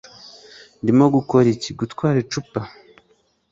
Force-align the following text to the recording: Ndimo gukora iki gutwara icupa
Ndimo 0.81 1.05
gukora 1.15 1.47
iki 1.55 1.71
gutwara 1.79 2.17
icupa 2.23 2.59